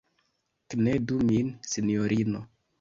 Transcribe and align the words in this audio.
Knedu 0.75 1.19
min, 1.29 1.53
sinjorino! 1.75 2.45